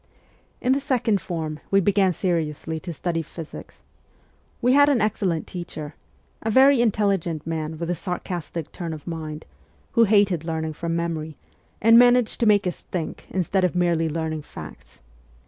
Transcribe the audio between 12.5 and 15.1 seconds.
us think instead of merely learning facts.